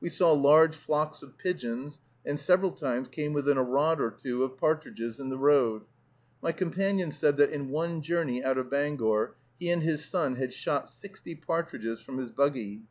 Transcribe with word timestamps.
We 0.00 0.10
saw 0.10 0.30
large 0.32 0.76
flocks 0.76 1.24
of 1.24 1.36
pigeons, 1.38 1.98
and 2.24 2.38
several 2.38 2.70
times 2.70 3.08
came 3.08 3.32
within 3.32 3.56
a 3.58 3.64
rod 3.64 4.00
or 4.00 4.12
two 4.12 4.44
of 4.44 4.56
partridges 4.56 5.18
in 5.18 5.28
the 5.28 5.36
road. 5.36 5.82
My 6.40 6.52
companion 6.52 7.10
said 7.10 7.36
that 7.38 7.50
in 7.50 7.68
one 7.68 8.00
journey 8.00 8.44
out 8.44 8.58
of 8.58 8.70
Bangor 8.70 9.34
he 9.58 9.70
and 9.70 9.82
his 9.82 10.04
son 10.04 10.36
had 10.36 10.52
shot 10.52 10.88
sixty 10.88 11.34
partridges 11.34 12.00
from 12.00 12.18
his 12.18 12.30
buggy. 12.30 12.82